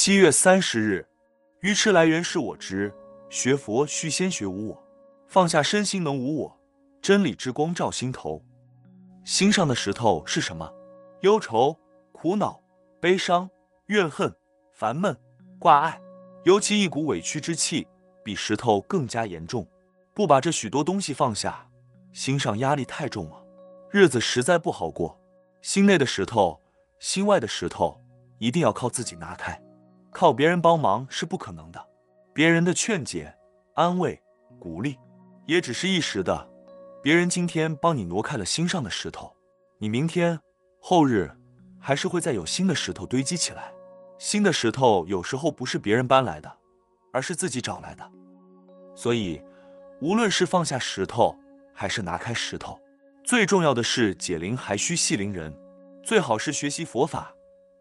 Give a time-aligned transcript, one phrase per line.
[0.00, 1.04] 七月三十日，
[1.58, 2.94] 愚痴来源是我执，
[3.28, 4.84] 学佛须先学无我，
[5.26, 6.60] 放下身心能无我，
[7.02, 8.40] 真理之光照心头。
[9.24, 10.72] 心上的石头是什么？
[11.22, 11.76] 忧愁、
[12.12, 12.62] 苦恼、
[13.00, 13.50] 悲伤、
[13.86, 14.32] 怨恨、
[14.72, 15.18] 烦闷、
[15.58, 16.00] 挂碍，
[16.44, 17.84] 尤其一股委屈之气，
[18.22, 19.66] 比石头更加严重。
[20.14, 21.68] 不把这许多东西放下，
[22.12, 23.44] 心上压力太重了，
[23.90, 25.20] 日子实在不好过。
[25.60, 26.62] 心内的石头，
[27.00, 28.00] 心外的石头，
[28.38, 29.60] 一定要靠自己拿开。
[30.18, 31.80] 靠别人帮忙是不可能的，
[32.34, 33.32] 别人的劝解、
[33.76, 34.20] 安慰、
[34.58, 34.98] 鼓励，
[35.46, 36.50] 也只是一时的。
[37.00, 39.32] 别人今天帮你挪开了心上的石头，
[39.78, 40.40] 你明天、
[40.80, 41.30] 后日
[41.78, 43.72] 还是会再有新的石头堆积起来。
[44.18, 46.52] 新的石头有时候不是别人搬来的，
[47.12, 48.10] 而是自己找来的。
[48.96, 49.40] 所以，
[50.00, 51.38] 无论是放下石头，
[51.72, 52.76] 还是拿开石头，
[53.22, 55.56] 最重要的是解铃还需系铃人，
[56.02, 57.32] 最好是学习佛法。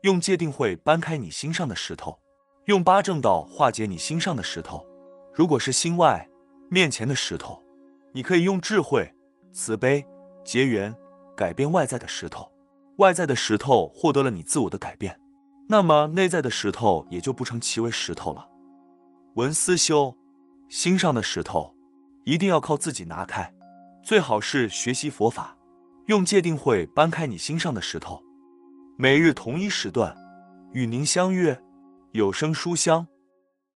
[0.04, 2.20] 用戒定慧搬开你心上的石头，
[2.67, 4.85] 用八正道化解你心上的石头。
[5.34, 6.28] 如果是心外
[6.69, 7.64] 面前的石头，
[8.11, 9.09] 你可以用智慧、
[9.53, 10.05] 慈悲、
[10.44, 10.94] 结缘
[11.33, 12.45] 改变外在的石头。
[12.97, 15.17] 外在的石头获得了你自我的改变，
[15.69, 18.50] 那么内在的石头也就不成其为石头了。
[19.36, 20.14] 文思修，
[20.67, 21.73] 心上的石头
[22.25, 23.53] 一定要靠自己拿开，
[24.03, 25.55] 最好是学习佛法，
[26.08, 28.22] 用戒定慧搬开你心上的石头。
[28.97, 30.14] 每日同一时段，
[30.73, 31.58] 与您相约
[32.11, 33.08] 有声书香。